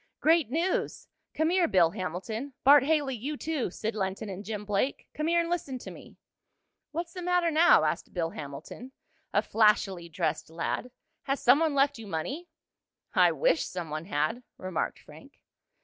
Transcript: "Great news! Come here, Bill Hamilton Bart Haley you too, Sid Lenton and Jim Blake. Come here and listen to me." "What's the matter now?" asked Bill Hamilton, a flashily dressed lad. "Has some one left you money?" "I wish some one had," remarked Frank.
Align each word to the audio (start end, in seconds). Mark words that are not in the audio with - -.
"Great 0.19 0.49
news! 0.49 1.07
Come 1.35 1.51
here, 1.51 1.67
Bill 1.67 1.91
Hamilton 1.91 2.53
Bart 2.63 2.81
Haley 2.81 3.13
you 3.13 3.37
too, 3.37 3.69
Sid 3.69 3.93
Lenton 3.93 4.29
and 4.29 4.43
Jim 4.43 4.65
Blake. 4.65 5.07
Come 5.13 5.27
here 5.27 5.39
and 5.39 5.47
listen 5.47 5.77
to 5.77 5.91
me." 5.91 6.17
"What's 6.89 7.13
the 7.13 7.21
matter 7.21 7.51
now?" 7.51 7.83
asked 7.83 8.11
Bill 8.11 8.31
Hamilton, 8.31 8.93
a 9.31 9.43
flashily 9.43 10.09
dressed 10.09 10.49
lad. 10.49 10.89
"Has 11.25 11.39
some 11.39 11.59
one 11.59 11.75
left 11.75 11.99
you 11.99 12.07
money?" 12.07 12.49
"I 13.13 13.31
wish 13.31 13.63
some 13.63 13.91
one 13.91 14.05
had," 14.05 14.41
remarked 14.57 14.97
Frank. 14.97 15.39